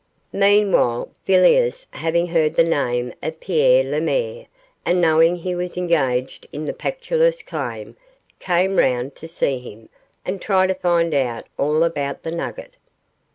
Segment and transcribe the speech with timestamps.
[0.33, 4.47] Meanwhile, Villiers having heard the name of Pierre Lemaire,
[4.83, 7.95] and knowing he was engaged in the Pactolus claim,
[8.39, 9.89] came round to see him
[10.25, 12.73] and try to find out all about the nugget.